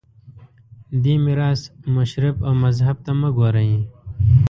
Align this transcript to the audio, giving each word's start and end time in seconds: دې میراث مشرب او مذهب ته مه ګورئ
دې 1.03 1.13
میراث 1.23 1.61
مشرب 1.95 2.35
او 2.47 2.53
مذهب 2.63 2.97
ته 3.05 3.11
مه 3.19 3.29
ګورئ 3.37 3.73